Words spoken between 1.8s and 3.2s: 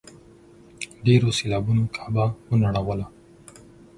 کعبه ونړېده.